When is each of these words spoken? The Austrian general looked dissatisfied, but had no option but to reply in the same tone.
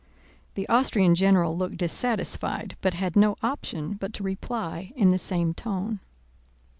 The 0.55 0.67
Austrian 0.67 1.13
general 1.13 1.55
looked 1.55 1.77
dissatisfied, 1.77 2.75
but 2.81 2.95
had 2.95 3.15
no 3.15 3.35
option 3.43 3.93
but 3.93 4.13
to 4.13 4.23
reply 4.23 4.93
in 4.95 5.09
the 5.09 5.19
same 5.19 5.53
tone. 5.53 5.99